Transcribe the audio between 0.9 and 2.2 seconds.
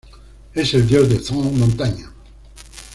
de Zhong Montaña.